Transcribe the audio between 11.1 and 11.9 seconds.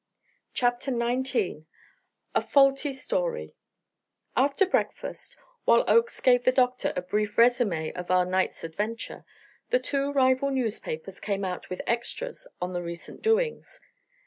came out with